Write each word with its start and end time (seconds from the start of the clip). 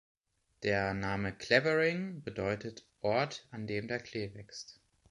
Der 0.63 0.95
Name 0.95 1.31
„Clavering“ 1.31 2.23
bedeutet 2.23 2.87
„Ort, 3.01 3.47
an 3.51 3.67
dem 3.67 3.87
der 3.87 3.99
Klee 3.99 4.33
wächst“. 4.33 4.79